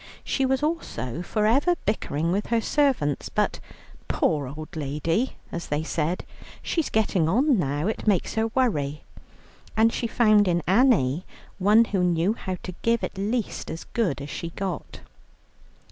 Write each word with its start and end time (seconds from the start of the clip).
She 0.23 0.47
was 0.47 0.63
also 0.63 1.21
for 1.21 1.45
ever 1.45 1.75
bickering 1.85 2.31
with 2.31 2.47
her 2.47 2.59
servants, 2.59 3.29
but 3.29 3.59
"poor 4.07 4.47
old 4.47 4.75
lady" 4.75 5.33
as 5.51 5.67
they 5.67 5.83
said, 5.83 6.25
"she's 6.63 6.89
getting 6.89 7.29
on 7.29 7.59
now, 7.59 7.85
it 7.85 8.07
makes 8.07 8.33
her 8.33 8.47
worry," 8.47 9.03
and 9.77 9.93
she 9.93 10.07
found 10.07 10.47
in 10.47 10.63
Annie 10.65 11.23
one 11.59 11.85
who 11.85 12.03
knew 12.03 12.33
how 12.33 12.57
to 12.63 12.73
give 12.81 13.03
at 13.03 13.15
least 13.19 13.69
as 13.69 13.83
good 13.93 14.21
as 14.23 14.29
she 14.31 14.49
got. 14.49 15.01